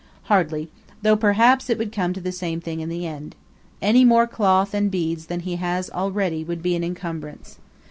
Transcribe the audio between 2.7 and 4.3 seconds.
in the end. Any more